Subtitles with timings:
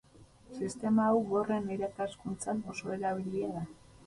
[0.59, 3.65] Sistema hau gorren irakaskuntzan oso erabilia da.